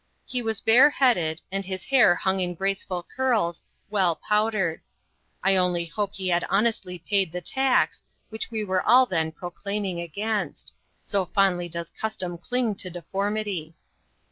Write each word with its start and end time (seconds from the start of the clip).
He 0.25 0.41
was 0.41 0.61
bare 0.61 0.89
headed, 0.89 1.43
and 1.51 1.63
his 1.63 1.85
hair 1.85 2.15
hung 2.15 2.39
in 2.39 2.55
graceful 2.55 3.03
curls, 3.15 3.61
well 3.91 4.15
powdered. 4.15 4.81
I 5.43 5.55
only 5.55 5.85
hope 5.85 6.15
he 6.15 6.29
had 6.29 6.43
honestly 6.49 6.97
paid 6.97 7.31
the 7.31 7.39
tax, 7.39 8.01
which 8.29 8.49
we 8.49 8.63
were 8.63 8.81
all 8.81 9.05
then 9.05 9.27
exclaiming 9.39 10.01
against 10.01 10.73
so 11.03 11.23
fondly 11.23 11.69
does 11.69 11.91
custom 11.91 12.39
cling 12.39 12.73
to 12.77 12.89
deformity. 12.89 13.75